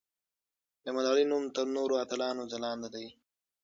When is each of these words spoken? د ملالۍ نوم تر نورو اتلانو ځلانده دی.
د 0.83 0.85
ملالۍ 0.95 1.25
نوم 1.31 1.43
تر 1.55 1.65
نورو 1.75 1.95
اتلانو 2.03 2.43
ځلانده 2.51 2.89
دی. 2.95 3.07